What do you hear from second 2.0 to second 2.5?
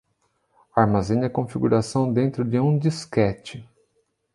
dentro